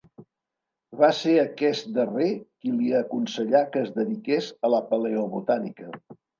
Va 1.01 1.09
ser 1.17 1.33
aquest 1.41 1.91
darrer 1.99 2.31
qui 2.39 2.75
li 2.79 2.91
aconsellà 3.03 3.63
que 3.77 3.85
es 3.87 3.95
dediqués 4.01 4.51
a 4.67 4.75
la 4.79 4.83
paleobotànica. 4.93 5.91